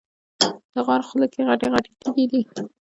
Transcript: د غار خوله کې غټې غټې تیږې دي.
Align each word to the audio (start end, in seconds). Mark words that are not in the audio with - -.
د 0.73 0.75
غار 0.85 1.01
خوله 1.07 1.27
کې 1.33 1.41
غټې 1.49 1.67
غټې 1.73 1.91
تیږې 2.01 2.25
دي. 2.31 2.41